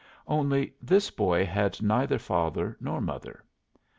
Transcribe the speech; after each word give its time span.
Only, 0.25 0.73
this 0.81 1.11
boy 1.11 1.45
had 1.45 1.79
neither 1.79 2.17
father 2.17 2.75
nor 2.79 3.01
mother. 3.01 3.43